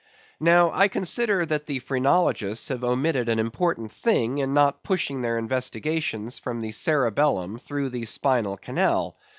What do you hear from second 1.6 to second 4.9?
the phrenologists have omitted an important thing in not